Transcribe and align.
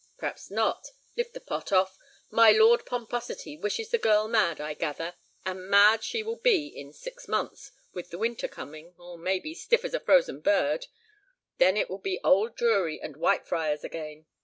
"P'r'aps 0.17 0.49
not. 0.49 0.87
Lift 1.15 1.35
the 1.35 1.39
pot 1.39 1.71
off. 1.71 1.95
My 2.31 2.49
Lord 2.49 2.87
Pomposity 2.87 3.55
wishes 3.55 3.91
the 3.91 3.99
girl 3.99 4.27
mad, 4.27 4.59
I 4.59 4.73
gather, 4.73 5.13
and 5.45 5.69
mad 5.69 6.03
she 6.03 6.23
will 6.23 6.37
be 6.37 6.65
in 6.69 6.91
six 6.91 7.27
months, 7.27 7.69
with 7.93 8.09
the 8.09 8.17
winter 8.17 8.47
coming—or, 8.47 9.19
maybe, 9.19 9.53
stiff 9.53 9.85
as 9.85 9.93
a 9.93 9.99
frozen 9.99 10.39
bird. 10.39 10.87
Then 11.59 11.77
it 11.77 11.87
will 11.87 11.99
be 11.99 12.19
old 12.23 12.55
Drury 12.55 12.99
and 12.99 13.13
Whitefriars 13.15 13.83
again." 13.83 14.25